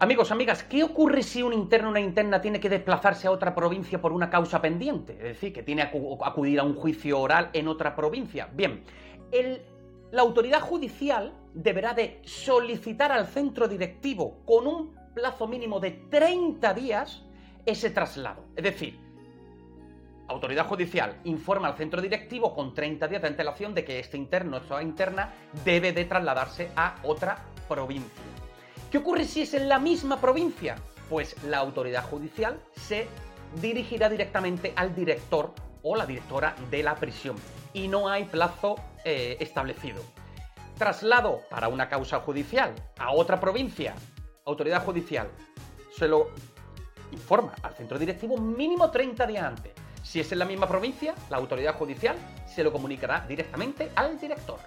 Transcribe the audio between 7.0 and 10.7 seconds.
oral en otra provincia. Bien, la autoridad